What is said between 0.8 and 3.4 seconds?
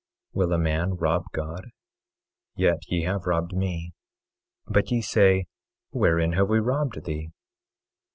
rob God? Yet ye have